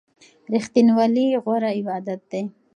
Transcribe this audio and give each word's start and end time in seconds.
ریښتینولي 0.53 1.25
غوره 1.43 1.71
عادت 1.89 2.21
دی. 2.31 2.41